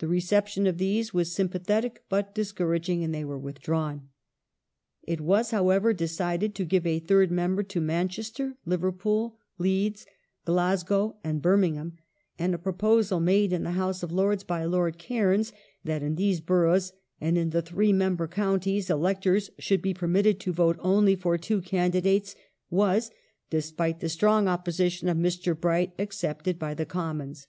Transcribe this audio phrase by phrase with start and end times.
[0.00, 4.10] The reception of these was sympathetic but discourag ing and they were withdrawn.
[5.02, 10.04] It was, however, decided to give a third member to Manchester, Liverpool, Leeds,
[10.44, 11.92] Glasgow, and Bu'mingham,
[12.38, 16.42] and a proposal, made in the House of Lords by Lord Cairns, that in these
[16.42, 21.16] boroughs and in the three member counties ^ electors should be permitted to vote only
[21.16, 22.36] for two candidates
[22.68, 23.10] was,
[23.48, 25.58] despite the strong opposition of Mr.
[25.58, 27.46] Bright, accepted by the Commons.